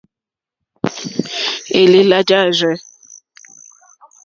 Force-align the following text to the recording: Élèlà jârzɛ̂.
Élèlà 1.79 2.19
jârzɛ̂. 2.27 2.75